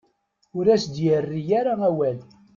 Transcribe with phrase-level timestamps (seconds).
[0.57, 2.19] Ur as-d-yerri ara awal.